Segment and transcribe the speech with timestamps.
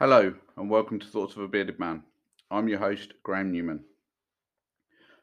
[0.00, 2.04] Hello, and welcome to Thoughts of a Bearded Man.
[2.52, 3.82] I'm your host, Graham Newman.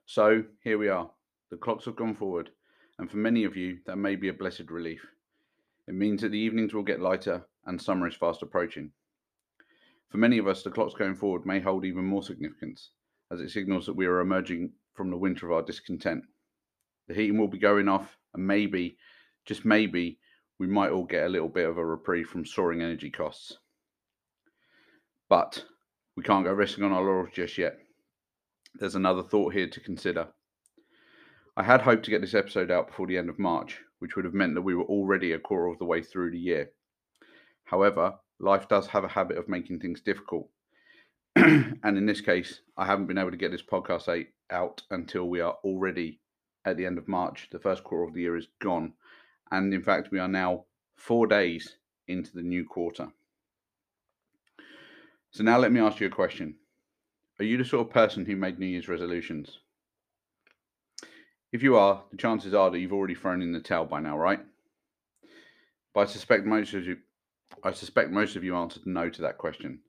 [0.06, 1.10] So, here we are.
[1.50, 2.50] The clocks have gone forward,
[3.00, 5.00] and for many of you, that may be a blessed relief.
[5.88, 8.92] It means that the evenings will get lighter and summer is fast approaching.
[10.10, 12.90] For many of us, the clocks going forward may hold even more significance,
[13.32, 16.26] as it signals that we are emerging from the winter of our discontent.
[17.08, 18.98] The heating will be going off, and maybe,
[19.46, 20.20] just maybe,
[20.60, 23.58] we might all get a little bit of a reprieve from soaring energy costs.
[25.30, 25.66] But
[26.16, 27.78] we can't go resting on our laurels just yet.
[28.76, 30.28] There's another thought here to consider.
[31.58, 34.26] I had hoped to get this episode out before the end of March, which would
[34.26, 36.72] have meant that we were already a quarter of the way through the year.
[37.64, 40.50] However, life does have a habit of making things difficult.
[41.36, 45.40] and in this case, I haven't been able to get this podcast out until we
[45.40, 46.20] are already
[46.66, 47.48] at the end of March.
[47.52, 48.94] The first quarter of the year is gone.
[49.52, 50.66] And in fact, we are now
[50.98, 53.12] four days into the new quarter.
[55.36, 56.56] So now let me ask you a question.
[57.40, 59.60] Are you the sort of person who made New Year's resolutions?
[61.52, 64.18] If you are, the chances are that you've already thrown in the towel by now,
[64.18, 64.40] right?
[65.94, 67.00] But I suspect most of you
[67.66, 69.82] I suspect most of you answered no to that question.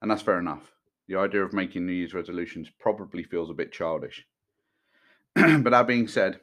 [0.00, 0.70] And that's fair enough.
[1.08, 4.24] The idea of making New Year's resolutions probably feels a bit childish.
[5.34, 6.38] but that being said,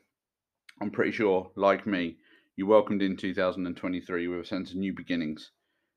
[0.82, 2.18] I'm pretty sure, like me,
[2.58, 5.52] you welcomed in 2023 with a sense of new beginnings,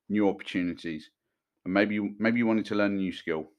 [0.09, 1.11] new opportunities,
[1.65, 3.51] and maybe you, maybe you wanted to learn a new skill.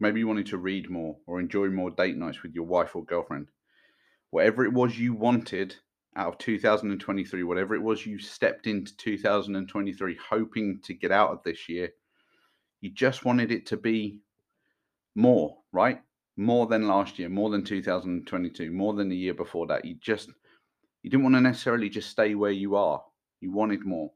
[0.00, 3.04] Maybe you wanted to read more or enjoy more date nights with your wife or
[3.04, 3.48] girlfriend.
[4.30, 5.76] Whatever it was you wanted
[6.16, 11.42] out of 2023, whatever it was you stepped into 2023 hoping to get out of
[11.44, 11.90] this year,
[12.80, 14.20] you just wanted it to be
[15.14, 16.00] more, right?
[16.36, 19.84] More than last year, more than 2022, more than the year before that.
[19.84, 20.30] You just
[21.02, 23.02] you didn't want to necessarily just stay where you are.
[23.40, 24.12] You wanted more.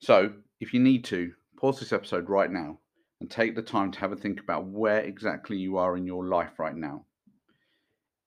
[0.00, 0.32] So,
[0.62, 2.78] if you need to, pause this episode right now
[3.20, 6.24] and take the time to have a think about where exactly you are in your
[6.24, 7.04] life right now.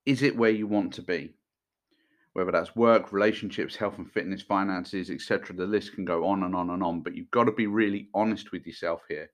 [0.06, 1.34] Is it where you want to be?
[2.34, 6.54] Whether that's work, relationships, health and fitness, finances, etc., the list can go on and
[6.54, 7.00] on and on.
[7.00, 9.30] But you've got to be really honest with yourself here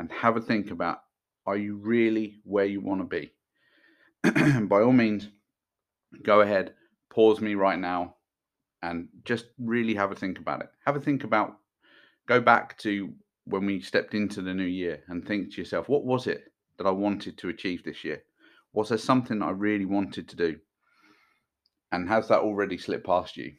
[0.00, 0.98] and have a think about
[1.46, 3.32] are you really where you want to be?
[4.66, 5.28] By all means,
[6.24, 6.74] go ahead,
[7.08, 8.16] pause me right now,
[8.82, 10.70] and just really have a think about it.
[10.84, 11.54] Have a think about
[12.28, 13.12] go back to
[13.46, 16.44] when we stepped into the new year and think to yourself, what was it
[16.76, 18.22] that I wanted to achieve this year?
[18.74, 20.58] Was there something that I really wanted to do?
[21.90, 23.54] And has that already slipped past you?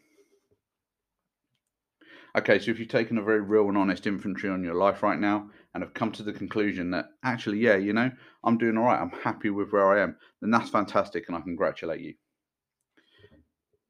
[2.38, 5.20] Okay, so if you've taken a very real and honest inventory on your life right
[5.20, 8.12] now and have come to the conclusion that actually, yeah, you know,
[8.44, 11.42] I'm doing all right, I'm happy with where I am, then that's fantastic and I
[11.42, 12.14] congratulate you.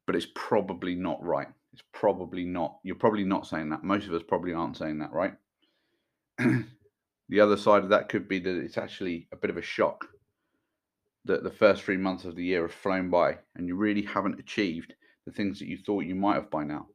[0.08, 1.50] But it's probably not right.
[1.80, 2.80] It's probably not.
[2.84, 3.86] You're probably not saying that.
[3.86, 5.34] Most of us probably aren't saying that, right?
[6.38, 10.06] the other side of that could be that it's actually a bit of a shock
[11.24, 14.42] that the first three months of the year have flown by and you really haven't
[14.42, 14.94] achieved
[15.26, 16.88] the things that you thought you might have by now,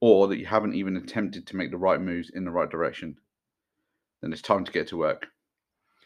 [0.00, 3.16] or that you haven't even attempted to make the right moves in the right direction.
[4.22, 5.26] Then it's time to get to work.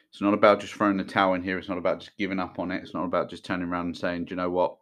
[0.09, 1.59] It's not about just throwing the towel in here.
[1.59, 2.83] It's not about just giving up on it.
[2.83, 4.79] It's not about just turning around and saying, Do you know what?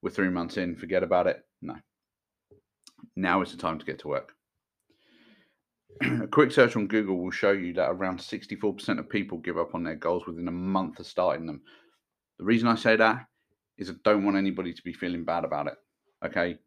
[0.00, 1.44] We're three months in, forget about it.
[1.60, 1.76] No.
[3.16, 4.32] Now is the time to get to work.
[6.22, 9.74] a quick search on Google will show you that around 64% of people give up
[9.74, 11.62] on their goals within a month of starting them.
[12.38, 13.26] The reason I say that
[13.78, 15.74] is I don't want anybody to be feeling bad about it.
[16.24, 16.58] Okay.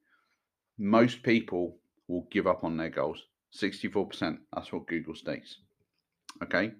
[0.77, 1.77] Most people
[2.07, 3.23] will give up on their goals.
[3.55, 4.37] 64%.
[4.53, 5.57] That's what Google states.
[6.43, 6.71] Okay.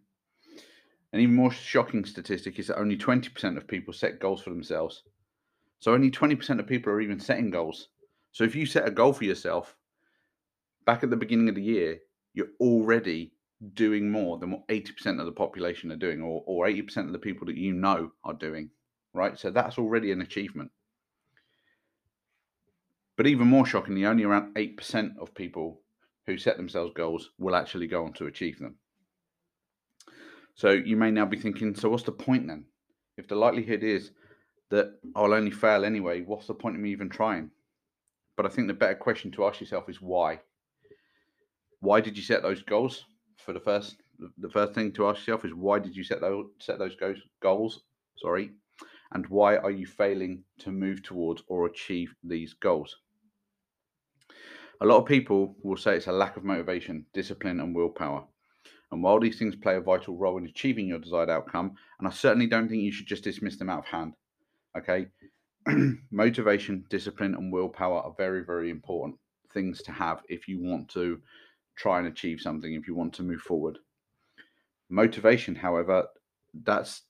[1.14, 5.04] An even more shocking statistic is that only 20% of people set goals for themselves.
[5.80, 7.90] So only 20% of people are even setting goals.
[8.38, 9.76] So if you set a goal for yourself
[10.86, 11.98] back at the beginning of the year,
[12.36, 13.34] you're already
[13.74, 17.18] doing more than what 80% of the population are doing, or, or 80% of the
[17.18, 18.70] people that you know are doing,
[19.16, 19.40] right?
[19.40, 20.70] So that's already an achievement.
[23.16, 25.82] But even more shockingly, only around 8% of people
[26.28, 28.76] who set themselves goals will actually go on to achieve them.
[30.54, 32.66] So you may now be thinking, so what's the point then?
[33.18, 34.12] If the likelihood is
[34.70, 37.50] that I'll only fail anyway, what's the point of me even trying?
[38.38, 40.40] But I think the better question to ask yourself is why?
[41.82, 43.04] Why did you set those goals?
[43.38, 43.98] For the first,
[44.38, 47.18] the first thing to ask yourself is why did you set those set those goals?
[47.42, 47.84] Goals,
[48.18, 48.52] sorry,
[49.12, 52.96] and why are you failing to move towards or achieve these goals?
[54.82, 58.24] A lot of people will say it's a lack of motivation, discipline, and willpower.
[58.92, 62.12] And while these things play a vital role in achieving your desired outcome, and I
[62.12, 64.14] certainly don't think you should just dismiss them out of hand,
[64.78, 65.08] okay,
[66.12, 69.18] motivation, discipline, and willpower are very, very important
[69.54, 71.20] things to have if you want to
[71.76, 73.78] try and achieve something, if you want to move forward.
[74.90, 76.08] Motivation, however,
[76.64, 77.04] that's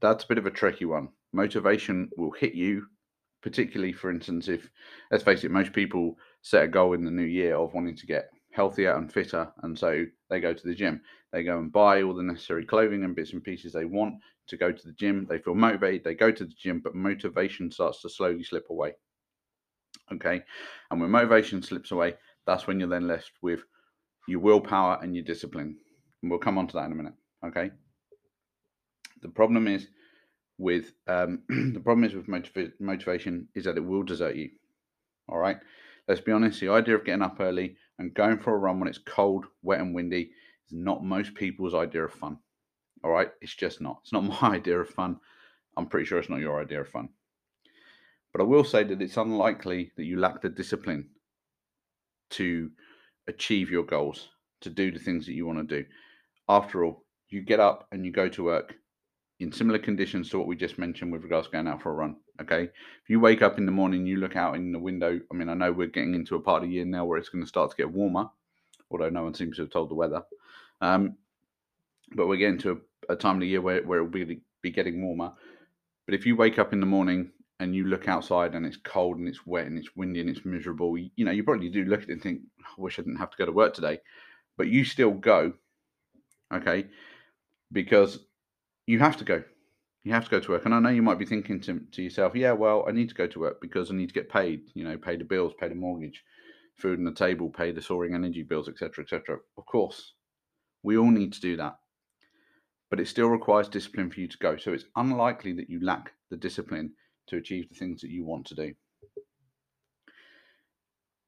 [0.00, 1.08] that's a bit of a tricky one.
[1.32, 2.86] Motivation will hit you,
[3.42, 4.68] particularly for instance, if
[5.10, 8.06] let's face it, most people set a goal in the new year of wanting to
[8.06, 11.00] get healthier and fitter, and so they go to the gym.
[11.32, 14.14] They go and buy all the necessary clothing and bits and pieces they want
[14.48, 15.26] to go to the gym.
[15.28, 18.94] They feel motivated, they go to the gym, but motivation starts to slowly slip away.
[20.12, 20.42] Okay.
[20.90, 22.14] And when motivation slips away,
[22.46, 23.60] that's when you're then left with
[24.26, 25.76] your willpower and your discipline.
[26.22, 27.14] And we'll come on to that in a minute.
[27.46, 27.70] Okay.
[29.22, 29.88] The problem is
[30.58, 34.50] with um, the problem is with motiv- motivation is that it will desert you.
[35.28, 35.58] All right.
[36.08, 36.60] Let's be honest.
[36.60, 39.80] The idea of getting up early and going for a run when it's cold, wet,
[39.80, 40.32] and windy
[40.72, 42.38] not most people's idea of fun.
[43.02, 43.30] All right.
[43.40, 44.00] It's just not.
[44.02, 45.16] It's not my idea of fun.
[45.76, 47.08] I'm pretty sure it's not your idea of fun.
[48.32, 51.08] But I will say that it's unlikely that you lack the discipline
[52.30, 52.70] to
[53.26, 54.28] achieve your goals,
[54.60, 55.88] to do the things that you want to do.
[56.48, 58.74] After all, you get up and you go to work
[59.40, 61.94] in similar conditions to what we just mentioned with regards to going out for a
[61.94, 62.16] run.
[62.40, 62.64] Okay.
[62.64, 65.18] If you wake up in the morning, you look out in the window.
[65.30, 67.28] I mean, I know we're getting into a part of the year now where it's
[67.28, 68.28] going to start to get warmer,
[68.90, 70.22] although no one seems to have told the weather.
[70.80, 71.16] Um,
[72.12, 74.40] but we're getting to a, a, time of the year where, where it will be,
[74.62, 75.32] be getting warmer.
[76.06, 77.30] But if you wake up in the morning
[77.60, 80.44] and you look outside and it's cold and it's wet and it's windy and it's
[80.44, 83.02] miserable, you, you know, you probably do look at it and think, I wish I
[83.02, 84.00] didn't have to go to work today.
[84.56, 85.52] But you still go,
[86.52, 86.86] okay,
[87.70, 88.18] because
[88.86, 89.42] you have to go.
[90.02, 90.64] You have to go to work.
[90.64, 93.14] And I know you might be thinking to, to yourself, yeah, well, I need to
[93.14, 95.68] go to work because I need to get paid, you know, pay the bills, pay
[95.68, 96.24] the mortgage,
[96.76, 99.38] food on the table, pay the soaring energy bills, etc., etc.
[99.58, 100.14] Of course,
[100.82, 101.76] we all need to do that.
[102.90, 104.56] But it still requires discipline for you to go.
[104.56, 106.92] So it's unlikely that you lack the discipline
[107.28, 108.74] to achieve the things that you want to do.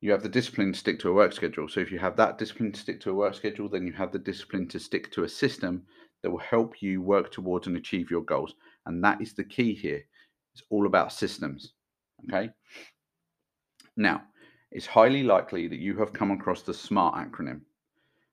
[0.00, 1.68] You have the discipline to stick to a work schedule.
[1.68, 4.10] So if you have that discipline to stick to a work schedule, then you have
[4.10, 5.84] the discipline to stick to a system
[6.22, 8.54] that will help you work towards and achieve your goals.
[8.86, 10.02] And that is the key here.
[10.54, 11.74] It's all about systems.
[12.28, 12.50] Okay.
[13.96, 14.22] Now,
[14.72, 17.60] it's highly likely that you have come across the SMART acronym.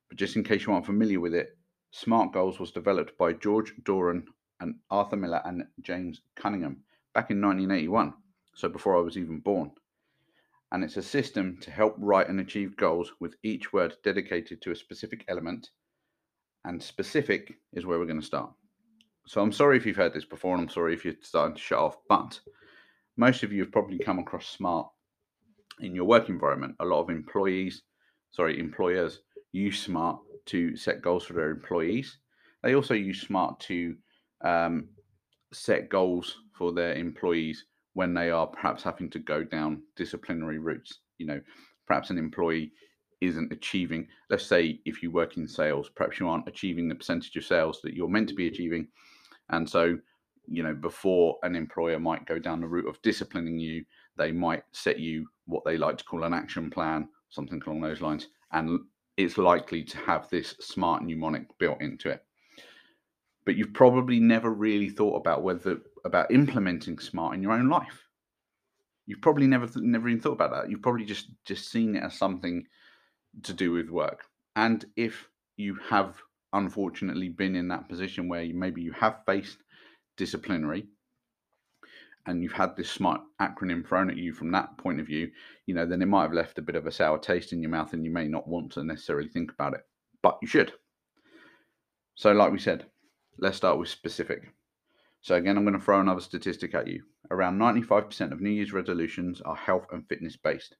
[0.09, 1.57] But just in case you aren't familiar with it,
[1.91, 4.25] SMART Goals was developed by George Doran
[4.59, 6.83] and Arthur Miller and James Cunningham
[7.13, 8.13] back in 1981,
[8.55, 9.71] so before I was even born.
[10.71, 14.71] And it's a system to help write and achieve goals with each word dedicated to
[14.71, 15.69] a specific element.
[16.65, 18.51] And specific is where we're going to start.
[19.25, 21.61] So I'm sorry if you've heard this before, and I'm sorry if you're starting to
[21.61, 22.39] shut off, but
[23.17, 24.87] most of you have probably come across SMART
[25.79, 26.75] in your work environment.
[26.79, 27.83] A lot of employees,
[28.31, 32.17] sorry, employers use SMART to set goals for their employees.
[32.63, 33.95] They also use SMART to
[34.43, 34.89] um,
[35.53, 40.99] set goals for their employees when they are perhaps having to go down disciplinary routes.
[41.17, 41.41] You know,
[41.87, 42.71] perhaps an employee
[43.21, 47.35] isn't achieving, let's say if you work in sales, perhaps you aren't achieving the percentage
[47.35, 48.87] of sales that you're meant to be achieving.
[49.49, 49.97] And so,
[50.47, 53.83] you know, before an employer might go down the route of disciplining you,
[54.17, 58.01] they might set you what they like to call an action plan, something along those
[58.01, 58.27] lines.
[58.51, 58.79] And
[59.19, 62.23] it's likely to have this smart mnemonic built into it
[63.49, 68.07] but you've probably never really thought about whether about implementing smart in your own life.
[69.07, 70.69] You've probably never never even thought about that.
[70.69, 72.63] You've probably just just seen it as something
[73.41, 74.23] to do with work.
[74.55, 76.15] And if you have
[76.53, 79.57] unfortunately been in that position where you, maybe you have faced
[80.15, 80.87] disciplinary
[82.29, 85.29] and you've had this smart acronym thrown at you from that point of view,
[85.65, 87.71] you know, then it might have left a bit of a sour taste in your
[87.71, 89.81] mouth and you may not want to necessarily think about it,
[90.23, 90.71] but you should.
[92.15, 92.85] So, like we said,
[93.41, 94.51] Let's start with specific.
[95.21, 97.03] So, again, I'm going to throw another statistic at you.
[97.31, 100.75] Around 95% of New Year's resolutions are health and fitness based.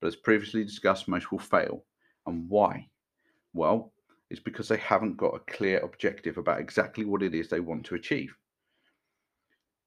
[0.00, 1.84] But as previously discussed, most will fail.
[2.26, 2.88] And why?
[3.52, 3.92] Well,
[4.30, 7.84] it's because they haven't got a clear objective about exactly what it is they want
[7.86, 8.32] to achieve.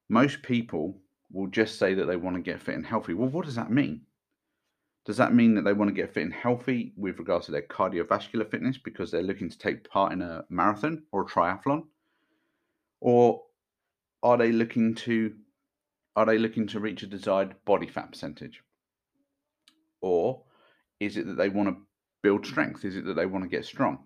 [0.09, 3.13] Most people will just say that they want to get fit and healthy.
[3.13, 4.01] Well, what does that mean?
[5.05, 7.61] Does that mean that they want to get fit and healthy with regards to their
[7.61, 11.83] cardiovascular fitness because they're looking to take part in a marathon or a triathlon?
[13.01, 13.43] Or
[14.23, 15.35] are they looking to
[16.15, 18.63] are they looking to reach a desired body fat percentage?
[20.01, 20.43] Or
[20.99, 21.81] is it that they want to
[22.23, 22.85] build strength?
[22.85, 24.05] Is it that they want to get strong?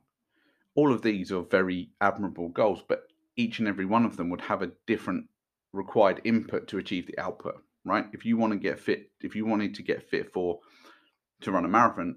[0.76, 3.04] All of these are very admirable goals, but
[3.36, 5.28] each and every one of them would have a different
[5.74, 8.06] required input to achieve the output, right?
[8.14, 10.60] If you want to get fit, if you wanted to get fit for
[11.42, 12.16] to run a marathon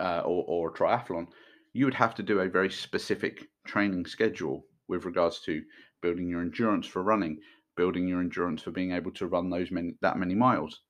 [0.00, 1.26] uh, or, or a triathlon,
[1.72, 5.62] you would have to do a very specific training schedule with regards to
[6.00, 7.38] building your endurance for running,
[7.76, 10.80] building your endurance for being able to run those many that many miles.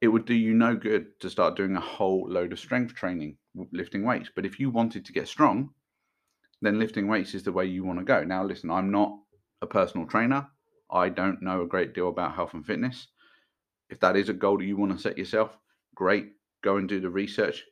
[0.00, 3.36] it would do you no good to start doing a whole load of strength training,
[3.72, 4.30] lifting weights.
[4.34, 5.70] But if you wanted to get strong,
[6.62, 8.24] then lifting weights is the way you want to go.
[8.24, 9.12] Now, listen, I'm not
[9.62, 10.46] a personal trainer.
[10.92, 13.08] I don't know a great deal about health and fitness.
[13.88, 15.56] If that is a goal that you want to set yourself,
[15.94, 16.32] great.
[16.62, 17.64] Go and do the research.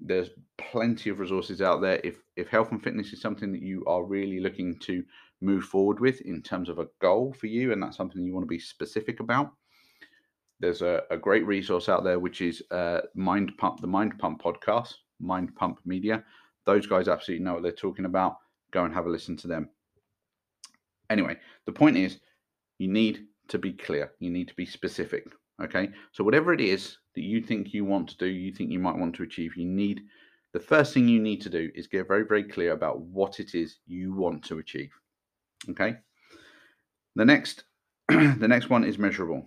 [0.00, 2.00] There's plenty of resources out there.
[2.02, 5.04] If if health and fitness is something that you are really looking to
[5.40, 8.44] move forward with in terms of a goal for you, and that's something you want
[8.44, 9.52] to be specific about,
[10.60, 14.42] there's a, a great resource out there which is uh, Mind Pump, the Mind Pump
[14.42, 16.24] podcast, Mind Pump Media.
[16.64, 18.36] Those guys absolutely know what they're talking about.
[18.70, 19.68] Go and have a listen to them.
[21.10, 21.36] Anyway,
[21.66, 22.20] the point is
[22.82, 25.24] you need to be clear, you need to be specific.
[25.62, 28.80] Okay, so whatever it is that you think you want to do, you think you
[28.80, 30.02] might want to achieve, you need
[30.52, 33.54] the first thing you need to do is get very, very clear about what it
[33.54, 34.90] is you want to achieve.
[35.70, 35.96] Okay,
[37.14, 37.64] the next
[38.08, 39.46] the next one is measurable,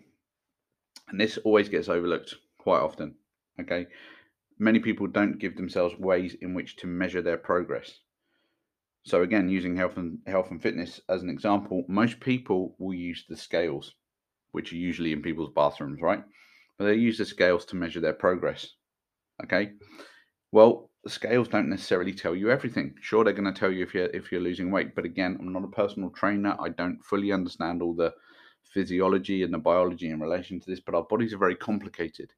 [1.09, 3.15] and this always gets overlooked quite often.
[3.59, 3.87] Okay,
[4.59, 7.99] many people don't give themselves ways in which to measure their progress.
[9.05, 13.23] So again, using health and health and fitness as an example, most people will use
[13.29, 13.93] the scales,
[14.51, 16.23] which are usually in people's bathrooms, right?
[16.77, 18.67] But they use the scales to measure their progress.
[19.43, 19.73] Okay.
[20.51, 22.95] Well, the scales don't necessarily tell you everything.
[22.99, 25.53] Sure, they're going to tell you if you're if you're losing weight, but again, I'm
[25.53, 26.55] not a personal trainer.
[26.59, 28.11] I don't fully understand all the
[28.63, 32.33] physiology and the biology in relation to this, but our bodies are very complicated.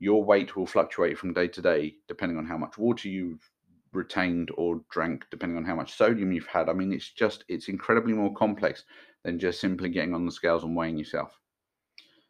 [0.00, 3.48] Your weight will fluctuate from day to day depending on how much water you've
[3.92, 6.68] retained or drank, depending on how much sodium you've had.
[6.68, 8.84] I mean, it's just, it's incredibly more complex
[9.24, 11.38] than just simply getting on the scales and weighing yourself.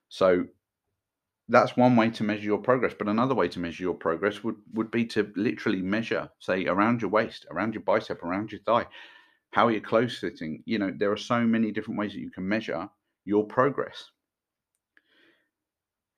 [0.09, 0.45] So
[1.49, 2.95] that's one way to measure your progress.
[2.99, 7.01] But another way to measure your progress would, would be to literally measure, say, around
[7.01, 8.87] your waist, around your bicep, around your thigh.
[9.51, 10.63] How are your clothes fitting?
[10.67, 12.89] You know, there are so many different ways that you can measure
[13.25, 14.11] your progress.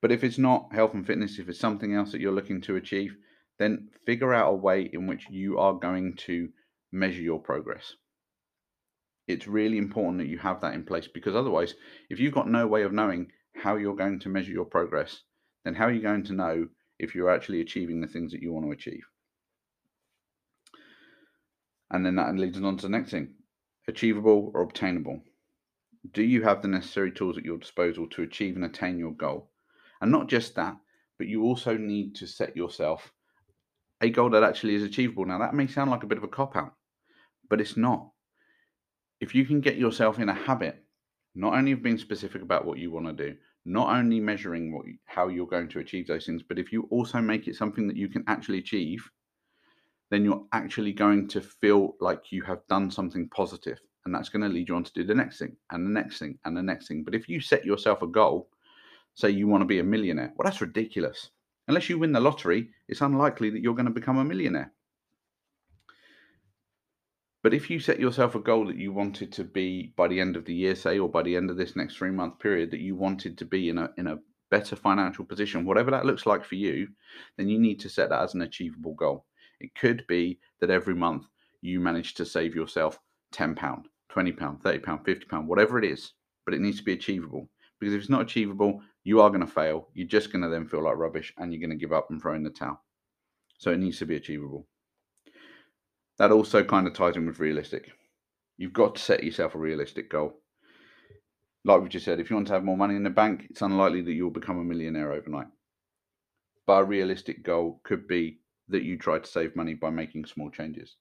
[0.00, 2.76] But if it's not health and fitness, if it's something else that you're looking to
[2.76, 3.16] achieve,
[3.58, 6.48] then figure out a way in which you are going to
[6.92, 7.94] measure your progress.
[9.26, 11.74] It's really important that you have that in place because otherwise,
[12.10, 15.22] if you've got no way of knowing how you're going to measure your progress,
[15.64, 16.68] then how are you going to know
[16.98, 19.04] if you're actually achieving the things that you want to achieve?
[21.90, 23.34] And then that leads on to the next thing
[23.86, 25.22] achievable or obtainable.
[26.12, 29.50] Do you have the necessary tools at your disposal to achieve and attain your goal?
[30.00, 30.76] And not just that,
[31.18, 33.12] but you also need to set yourself
[34.00, 35.24] a goal that actually is achievable.
[35.24, 36.74] Now, that may sound like a bit of a cop out,
[37.48, 38.10] but it's not.
[39.20, 40.84] If you can get yourself in a habit,
[41.34, 44.84] not only of being specific about what you want to do, not only measuring what
[45.06, 47.96] how you're going to achieve those things, but if you also make it something that
[47.96, 49.08] you can actually achieve,
[50.10, 54.42] then you're actually going to feel like you have done something positive, and that's going
[54.42, 56.62] to lead you on to do the next thing and the next thing and the
[56.62, 57.02] next thing.
[57.02, 58.50] But if you set yourself a goal,
[59.14, 61.30] say you want to be a millionaire, well, that's ridiculous.
[61.68, 64.72] Unless you win the lottery, it's unlikely that you're going to become a millionaire.
[67.42, 70.36] But if you set yourself a goal that you wanted to be by the end
[70.36, 72.80] of the year, say, or by the end of this next three month period, that
[72.80, 74.18] you wanted to be in a in a
[74.50, 76.88] better financial position, whatever that looks like for you,
[77.36, 79.26] then you need to set that as an achievable goal.
[79.60, 81.26] It could be that every month
[81.60, 82.98] you manage to save yourself
[83.32, 86.12] £10, £20, £30, £50, whatever it is,
[86.44, 87.48] but it needs to be achievable.
[87.80, 89.88] Because if it's not achievable, you are going to fail.
[89.92, 92.20] You're just going to then feel like rubbish and you're going to give up and
[92.20, 92.82] throw in the towel.
[93.58, 94.66] So it needs to be achievable.
[96.18, 97.92] That also kind of ties in with realistic.
[98.56, 100.40] You've got to set yourself a realistic goal.
[101.64, 103.62] Like we just said, if you want to have more money in the bank, it's
[103.62, 105.46] unlikely that you'll become a millionaire overnight.
[106.66, 110.50] But a realistic goal could be that you try to save money by making small
[110.50, 110.96] changes.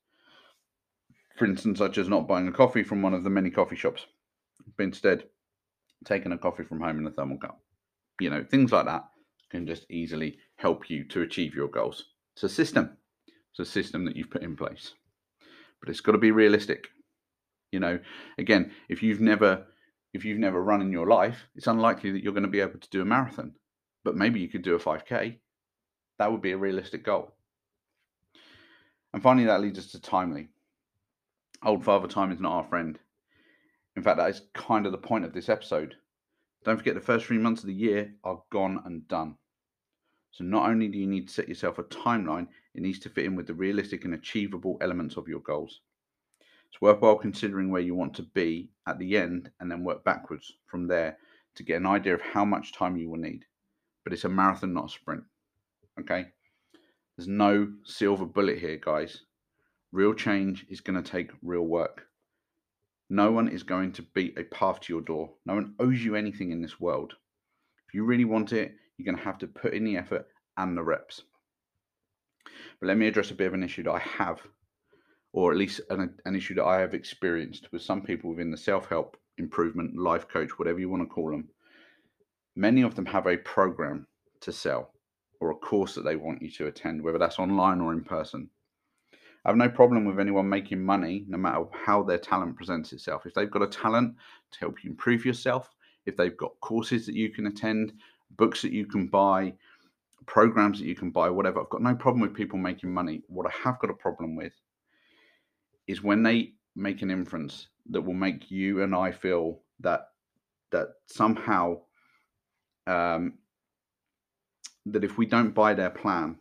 [1.38, 4.06] For instance, such as not buying a coffee from one of the many coffee shops,
[4.78, 5.24] but instead
[6.06, 7.60] taking a coffee from home in a thermal cup
[8.24, 9.04] you know, things like that
[9.52, 12.06] can just easily help you to achieve your goals.
[12.36, 12.98] It's a system.
[13.52, 14.94] It's a system that you've put in place.
[15.80, 16.88] But it's got to be realistic.
[17.74, 18.00] You know,
[18.38, 19.66] again, if you've never
[20.14, 22.80] if you've never run in your life, it's unlikely that you're going to be able
[22.80, 23.54] to do a marathon.
[24.04, 25.38] But maybe you could do a 5k.
[26.20, 27.34] That would be a realistic goal.
[29.12, 30.50] And finally, that leads us to timely.
[31.66, 33.00] Old Father Time is not our friend.
[33.96, 35.96] In fact, that is kind of the point of this episode.
[36.64, 39.36] Don't forget the first three months of the year are gone and done.
[40.32, 43.26] So not only do you need to set yourself a timeline, it needs to fit
[43.26, 45.82] in with the realistic and achievable elements of your goals.
[46.70, 50.54] It's worthwhile considering where you want to be at the end and then work backwards
[50.66, 51.18] from there
[51.56, 53.46] to get an idea of how much time you will need.
[54.04, 55.24] But it's a marathon, not a sprint.
[56.00, 56.26] Okay?
[57.16, 59.26] There's no silver bullet here, guys.
[59.92, 62.08] Real change is going to take real work.
[63.14, 65.36] No one is going to beat a path to your door.
[65.46, 67.14] No one owes you anything in this world.
[67.88, 70.28] If you really want it, You're going to have to put in the effort
[70.58, 71.22] and the reps.
[72.80, 74.42] But let me address a bit of an issue that I have,
[75.32, 78.58] or at least an, an issue that I have experienced with some people within the
[78.58, 81.50] self help, improvement, life coach, whatever you want to call them.
[82.56, 84.08] Many of them have a program
[84.42, 84.92] to sell
[85.40, 88.50] or a course that they want you to attend, whether that's online or in person.
[89.46, 93.26] I have no problem with anyone making money, no matter how their talent presents itself.
[93.26, 94.16] If they've got a talent
[94.52, 95.70] to help you improve yourself,
[96.06, 97.94] if they've got courses that you can attend,
[98.38, 99.54] books that you can buy,
[100.26, 103.22] programs that you can buy, whatever, I've got no problem with people making money.
[103.28, 104.54] What I have got a problem with
[105.88, 110.08] is when they make an inference that will make you and I feel that
[110.72, 111.78] that somehow
[112.88, 113.34] um,
[114.86, 116.38] that if we don't buy their plan,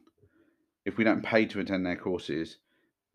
[0.85, 2.59] if we don't pay to attend their courses,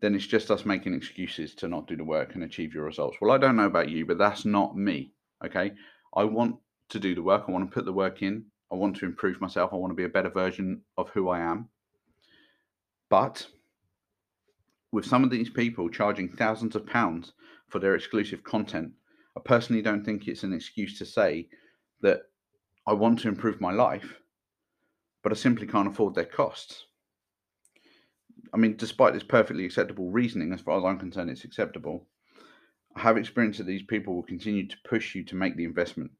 [0.00, 3.18] then it's just us making excuses to not do the work and achieve your results.
[3.20, 5.12] Well, I don't know about you, but that's not me.
[5.44, 5.72] Okay.
[6.14, 6.56] I want
[6.90, 7.44] to do the work.
[7.46, 8.44] I want to put the work in.
[8.70, 9.72] I want to improve myself.
[9.72, 11.68] I want to be a better version of who I am.
[13.08, 13.46] But
[14.92, 17.32] with some of these people charging thousands of pounds
[17.68, 18.92] for their exclusive content,
[19.36, 21.48] I personally don't think it's an excuse to say
[22.02, 22.22] that
[22.86, 24.20] I want to improve my life,
[25.22, 26.86] but I simply can't afford their costs.
[28.52, 32.06] I mean, despite this perfectly acceptable reasoning, as far as I'm concerned, it's acceptable.
[32.96, 36.10] I have experience that these people will continue to push you to make the investment.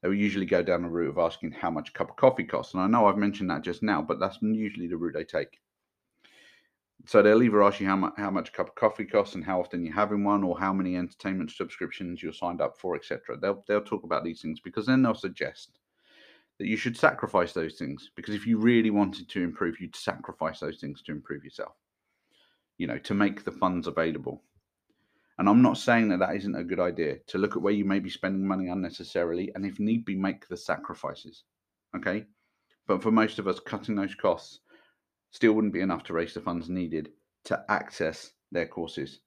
[0.00, 2.44] They will usually go down the route of asking how much a cup of coffee
[2.44, 2.74] costs.
[2.74, 5.60] And I know I've mentioned that just now, but that's usually the route they take.
[7.06, 9.44] So they'll either ask you how much how much a cup of coffee costs and
[9.44, 13.36] how often you're having one, or how many entertainment subscriptions you're signed up for, etc.
[13.40, 15.78] They'll they'll talk about these things because then they'll suggest
[16.62, 20.60] that you should sacrifice those things because if you really wanted to improve, you'd sacrifice
[20.60, 21.72] those things to improve yourself.
[22.78, 24.44] You know, to make the funds available.
[25.40, 27.84] And I'm not saying that that isn't a good idea to look at where you
[27.84, 31.42] may be spending money unnecessarily and if need be, make the sacrifices.
[31.96, 32.26] Okay.
[32.86, 34.60] But for most of us, cutting those costs
[35.32, 37.08] still wouldn't be enough to raise the funds needed
[37.46, 39.18] to access their courses.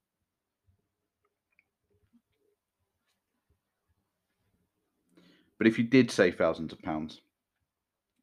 [5.58, 7.22] But if you did save thousands of pounds,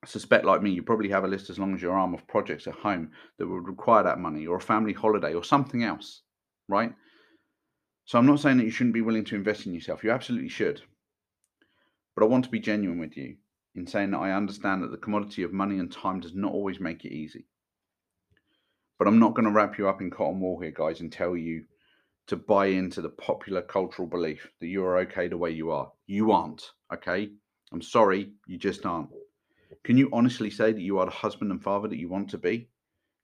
[0.05, 2.67] Suspect, like me, you probably have a list as long as your arm of projects
[2.67, 6.23] at home that would require that money, or a family holiday, or something else,
[6.69, 6.93] right?
[8.05, 10.03] So I'm not saying that you shouldn't be willing to invest in yourself.
[10.03, 10.83] You absolutely should.
[12.17, 13.37] But I want to be genuine with you
[13.75, 16.81] in saying that I understand that the commodity of money and time does not always
[16.81, 17.47] make it easy.
[18.99, 21.37] But I'm not going to wrap you up in cotton wool here, guys, and tell
[21.37, 21.65] you
[22.27, 25.91] to buy into the popular cultural belief that you are okay the way you are.
[26.07, 27.31] You aren't, okay?
[27.73, 29.09] I'm sorry, you just aren't.
[29.85, 32.39] Can you honestly say that you are the husband and father that you want to
[32.39, 32.69] be?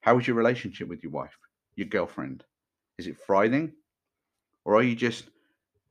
[0.00, 1.36] How is your relationship with your wife,
[1.76, 2.44] your girlfriend?
[2.98, 3.72] Is it thriving?
[4.64, 5.30] Or are you just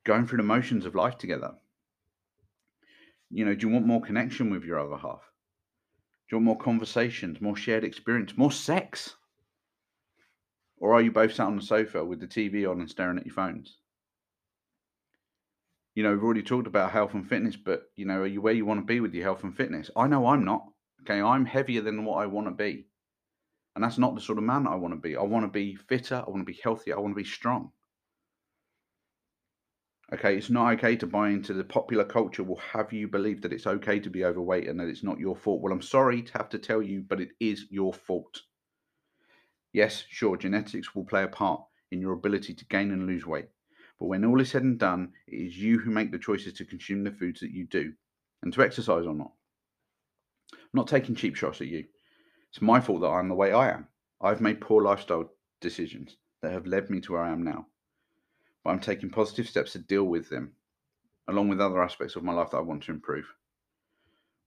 [0.04, 1.56] going through the motions of life together?
[3.30, 5.22] You know, do you want more connection with your other half?
[6.30, 9.16] Do you want more conversations, more shared experience, more sex?
[10.80, 13.26] Or are you both sat on the sofa with the TV on and staring at
[13.26, 13.78] your phones?
[15.98, 18.54] You know, we've already talked about health and fitness, but you know, are you where
[18.54, 19.90] you want to be with your health and fitness?
[19.96, 20.64] I know I'm not.
[21.02, 22.86] Okay, I'm heavier than what I want to be.
[23.74, 25.18] And that's not the sort of man that I want to be.
[25.18, 27.72] I want to be fitter, I want to be healthier, I want to be strong.
[30.14, 33.52] Okay, it's not okay to buy into the popular culture will have you believe that
[33.52, 35.64] it's okay to be overweight and that it's not your fault.
[35.64, 38.44] Well, I'm sorry to have to tell you, but it is your fault.
[39.74, 43.48] Yes, sure, genetics will play a part in your ability to gain and lose weight.
[44.00, 46.66] But when all is said and done, it is you who make the choices to
[46.66, 47.94] consume the foods that you do
[48.44, 49.32] and to exercise or not.
[50.54, 51.86] I'm not taking cheap shots at you.
[52.52, 53.88] It's my fault that I'm the way I am.
[54.22, 55.32] I've made poor lifestyle
[55.62, 57.68] decisions that have led me to where I am now.
[58.64, 60.54] But I'm taking positive steps to deal with them,
[61.28, 63.26] along with other aspects of my life that I want to improve.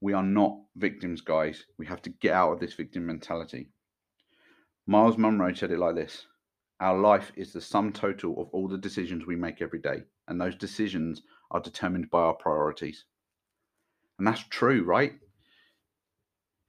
[0.01, 1.65] We are not victims, guys.
[1.79, 3.71] We have to get out of this victim mentality.
[4.87, 6.27] Myles Munroe said it like this
[6.81, 10.41] Our life is the sum total of all the decisions we make every day, and
[10.41, 13.05] those decisions are determined by our priorities.
[14.19, 15.13] And that's true, right?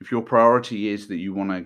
[0.01, 1.65] If your priority is that you want to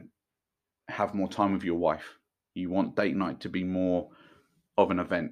[0.93, 2.19] have more time with your wife,
[2.53, 4.09] you want date night to be more
[4.77, 5.31] of an event,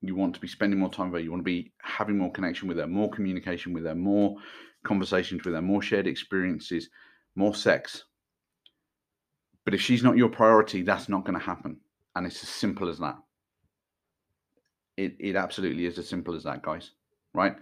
[0.00, 2.32] you want to be spending more time with her, you want to be having more
[2.32, 4.36] connection with her, more communication with her, more
[4.84, 6.88] conversations with her, more shared experiences,
[7.36, 8.04] more sex,
[9.64, 11.78] but if she's not your priority, that's not going to happen.
[12.14, 13.16] And it's as simple as that.
[14.96, 16.90] It, it absolutely is as simple as that, guys.
[17.34, 17.56] Right?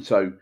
[0.00, 0.32] So,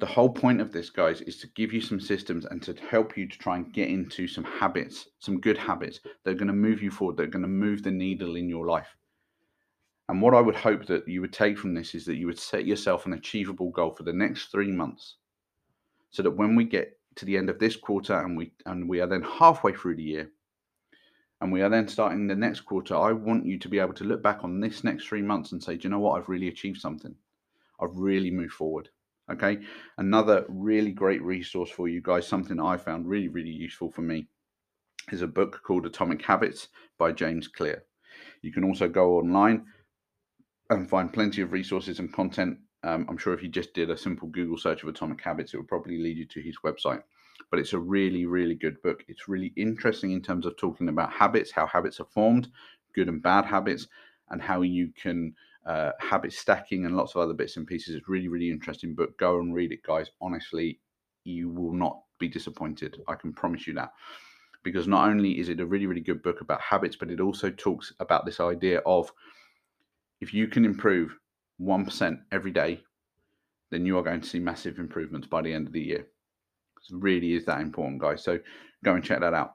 [0.00, 3.16] the whole point of this, guys, is to give you some systems and to help
[3.16, 6.52] you to try and get into some habits, some good habits that are going to
[6.52, 8.96] move you forward, that are going to move the needle in your life.
[10.08, 12.38] And what I would hope that you would take from this is that you would
[12.38, 15.16] set yourself an achievable goal for the next three months
[16.10, 19.00] so that when we get to the end of this quarter and we and we
[19.00, 20.30] are then halfway through the year
[21.42, 24.04] and we are then starting the next quarter, I want you to be able to
[24.04, 26.16] look back on this next three months and say, do you know what?
[26.16, 27.16] I've really achieved something.
[27.80, 28.90] I've really moved forward.
[29.28, 29.58] Okay.
[29.98, 34.28] Another really great resource for you guys, something I found really, really useful for me,
[35.10, 37.82] is a book called Atomic Habits by James Clear.
[38.42, 39.64] You can also go online
[40.70, 42.56] and find plenty of resources and content.
[42.84, 45.56] Um, I'm sure if you just did a simple Google search of Atomic Habits, it
[45.56, 47.02] would probably lead you to his website.
[47.52, 49.04] But it's a really, really good book.
[49.08, 52.48] It's really interesting in terms of talking about habits, how habits are formed,
[52.94, 53.86] good and bad habits,
[54.30, 55.34] and how you can
[55.66, 57.94] uh, habit stacking and lots of other bits and pieces.
[57.94, 59.18] It's really, really interesting book.
[59.18, 60.10] Go and read it, guys.
[60.22, 60.80] Honestly,
[61.24, 62.96] you will not be disappointed.
[63.06, 63.92] I can promise you that.
[64.62, 67.50] Because not only is it a really, really good book about habits, but it also
[67.50, 69.12] talks about this idea of
[70.22, 71.14] if you can improve
[71.60, 72.82] 1% every day,
[73.70, 76.06] then you are going to see massive improvements by the end of the year.
[76.90, 78.22] Really is that important, guys.
[78.22, 78.38] So
[78.84, 79.54] go and check that out.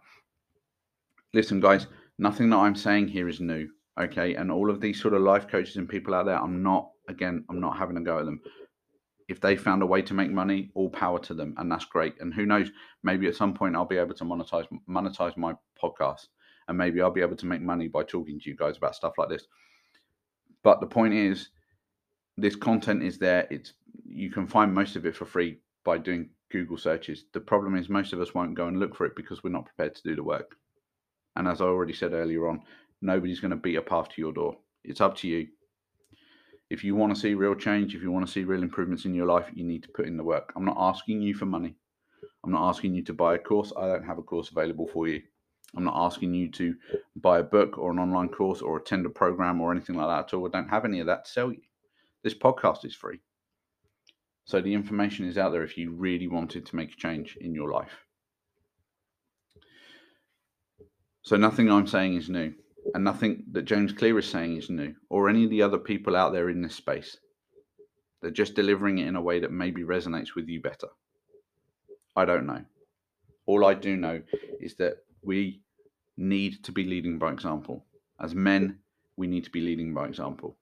[1.33, 1.87] Listen, guys,
[2.17, 3.67] nothing that I'm saying here is new.
[3.99, 4.35] Okay.
[4.35, 7.43] And all of these sort of life coaches and people out there, I'm not, again,
[7.49, 8.39] I'm not having a go at them.
[9.27, 11.53] If they found a way to make money, all power to them.
[11.57, 12.15] And that's great.
[12.21, 12.71] And who knows,
[13.03, 16.27] maybe at some point I'll be able to monetize monetize my podcast.
[16.69, 19.13] And maybe I'll be able to make money by talking to you guys about stuff
[19.17, 19.45] like this.
[20.63, 21.49] But the point is,
[22.37, 23.47] this content is there.
[23.49, 23.73] It's
[24.05, 27.25] you can find most of it for free by doing Google searches.
[27.33, 29.65] The problem is most of us won't go and look for it because we're not
[29.65, 30.55] prepared to do the work.
[31.36, 32.62] And as I already said earlier on,
[33.01, 34.57] nobody's going to beat a path to your door.
[34.83, 35.47] It's up to you.
[36.69, 39.13] If you want to see real change, if you want to see real improvements in
[39.13, 40.51] your life, you need to put in the work.
[40.55, 41.75] I'm not asking you for money.
[42.43, 43.71] I'm not asking you to buy a course.
[43.77, 45.21] I don't have a course available for you.
[45.75, 46.75] I'm not asking you to
[47.17, 50.33] buy a book or an online course or attend a program or anything like that
[50.33, 50.47] at all.
[50.47, 51.62] I don't have any of that to sell you.
[52.23, 53.19] This podcast is free.
[54.47, 57.53] So the information is out there if you really wanted to make a change in
[57.53, 57.91] your life.
[61.21, 62.53] So nothing I'm saying is new,
[62.93, 66.15] and nothing that James Clear is saying is new, or any of the other people
[66.15, 67.17] out there in this space.
[68.21, 70.88] They're just delivering it in a way that maybe resonates with you better.
[72.15, 72.63] I don't know.
[73.47, 74.21] All I do know
[74.62, 75.62] is that we
[76.15, 77.86] need to be leading by example.
[78.21, 78.79] As men,
[79.17, 80.57] we need to be leading by example.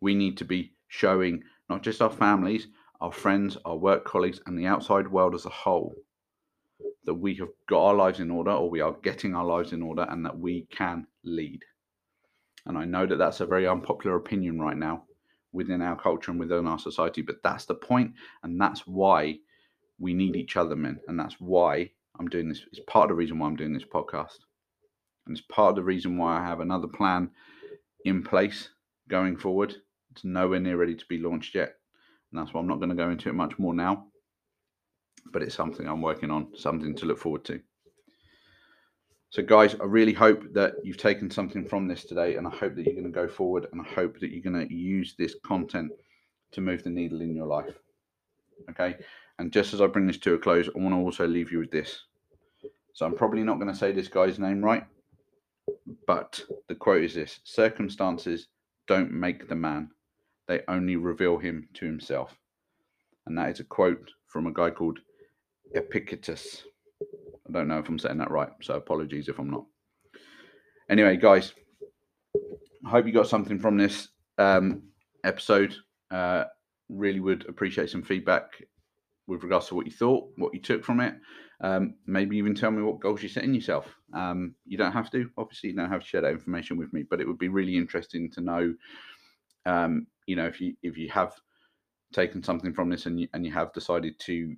[0.00, 2.66] We need to be showing not just our families,
[3.02, 5.92] our friends, our work colleagues, and the outside world as a whole
[7.04, 9.82] that we have got our lives in order or we are getting our lives in
[9.82, 11.60] order and that we can lead.
[12.64, 15.02] And I know that that's a very unpopular opinion right now
[15.52, 18.12] within our culture and within our society, but that's the point,
[18.44, 19.36] and that's why
[19.98, 22.62] we need each other, men, and that's why I'm doing this.
[22.70, 24.38] It's part of the reason why I'm doing this podcast,
[25.26, 27.30] and it's part of the reason why I have another plan
[28.04, 28.68] in place
[29.08, 29.74] going forward.
[30.12, 31.74] It's nowhere near ready to be launched yet,
[32.32, 34.06] and that's why I'm not going to go into it much more now.
[35.32, 37.60] But it's something I'm working on, something to look forward to.
[39.30, 42.74] So, guys, I really hope that you've taken something from this today, and I hope
[42.74, 45.36] that you're going to go forward, and I hope that you're going to use this
[45.42, 45.90] content
[46.52, 47.74] to move the needle in your life.
[48.70, 48.96] Okay.
[49.38, 51.60] And just as I bring this to a close, I want to also leave you
[51.60, 52.02] with this.
[52.92, 54.84] So, I'm probably not going to say this guy's name right,
[56.06, 58.48] but the quote is this Circumstances
[58.86, 59.90] don't make the man,
[60.48, 62.36] they only reveal him to himself.
[63.26, 64.98] And that is a quote from a guy called
[65.74, 66.64] Epictetus.
[67.00, 69.64] I don't know if I'm saying that right, so apologies if I'm not.
[70.90, 71.54] Anyway, guys,
[72.84, 74.82] I hope you got something from this um,
[75.24, 75.74] episode.
[76.10, 76.44] Uh,
[76.88, 78.44] really would appreciate some feedback
[79.26, 81.14] with regards to what you thought, what you took from it.
[81.60, 83.86] Um, maybe even tell me what goals you're setting yourself.
[84.12, 87.04] Um, you don't have to, obviously, you don't have to share that information with me,
[87.08, 88.74] but it would be really interesting to know.
[89.64, 91.34] Um, you know, if you if you have
[92.12, 94.54] taken something from this and you, and you have decided to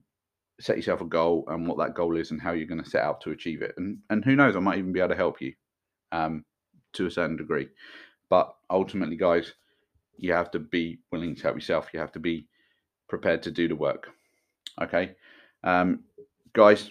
[0.60, 3.02] set yourself a goal and what that goal is and how you're going to set
[3.02, 5.40] out to achieve it, and and who knows, I might even be able to help
[5.40, 5.52] you
[6.12, 6.44] um,
[6.94, 7.68] to a certain degree.
[8.28, 9.52] But ultimately, guys,
[10.16, 11.88] you have to be willing to help yourself.
[11.92, 12.46] You have to be
[13.08, 14.08] prepared to do the work.
[14.82, 15.14] Okay,
[15.62, 16.00] um,
[16.52, 16.90] guys,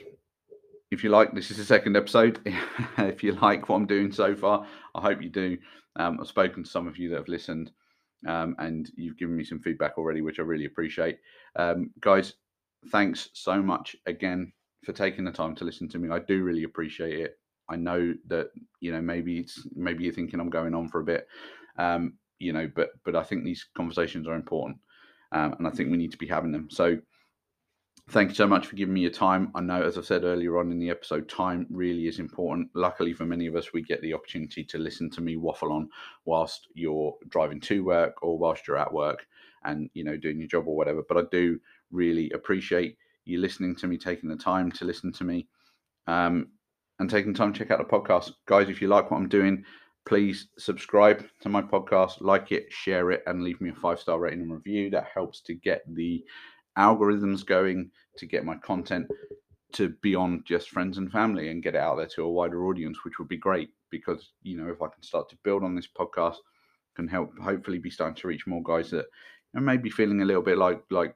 [0.91, 2.39] if you like, this is the second episode.
[2.97, 5.57] if you like what I'm doing so far, I hope you do.
[5.95, 7.71] Um, I've spoken to some of you that have listened,
[8.27, 11.19] um, and you've given me some feedback already, which I really appreciate.
[11.55, 12.33] Um, guys,
[12.91, 14.51] thanks so much again
[14.83, 16.09] for taking the time to listen to me.
[16.09, 17.38] I do really appreciate it.
[17.69, 18.49] I know that
[18.81, 21.27] you know maybe it's maybe you're thinking I'm going on for a bit,
[21.77, 24.77] um, you know, but but I think these conversations are important,
[25.31, 26.67] um, and I think we need to be having them.
[26.69, 26.97] So
[28.09, 29.49] Thank you so much for giving me your time.
[29.55, 32.69] I know, as I said earlier on in the episode, time really is important.
[32.73, 35.89] Luckily for many of us, we get the opportunity to listen to me waffle on
[36.25, 39.25] whilst you're driving to work or whilst you're at work
[39.63, 41.01] and, you know, doing your job or whatever.
[41.07, 41.59] But I do
[41.91, 45.47] really appreciate you listening to me, taking the time to listen to me,
[46.07, 46.49] um,
[46.99, 48.31] and taking time to check out the podcast.
[48.47, 49.63] Guys, if you like what I'm doing,
[50.05, 54.19] please subscribe to my podcast, like it, share it, and leave me a five star
[54.19, 54.89] rating and review.
[54.89, 56.23] That helps to get the
[56.77, 59.07] algorithms going, to get my content
[59.73, 63.03] to beyond just friends and family and get it out there to a wider audience,
[63.03, 65.88] which would be great because, you know, if I can start to build on this
[65.88, 66.38] podcast,
[66.95, 69.07] can help hopefully be starting to reach more guys that
[69.53, 71.15] you know, may be feeling a little bit like like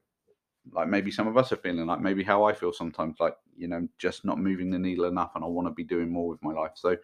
[0.74, 3.68] like maybe some of us are feeling like maybe how I feel sometimes, like, you
[3.68, 6.44] know, just not moving the needle enough and I want to be doing more with
[6.44, 6.72] my life.
[6.76, 6.98] So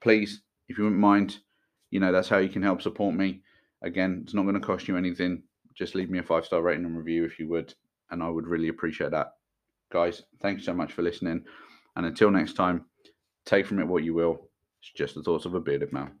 [0.00, 1.38] please, if you wouldn't mind,
[1.90, 3.42] you know, that's how you can help support me.
[3.82, 5.42] Again, it's not going to cost you anything.
[5.78, 7.72] Just leave me a five star rating and review if you would.
[8.10, 9.28] And I would really appreciate that.
[9.92, 11.44] Guys, thanks so much for listening.
[11.96, 12.84] And until next time,
[13.46, 14.50] take from it what you will.
[14.82, 16.12] It's just the thoughts of a bearded man.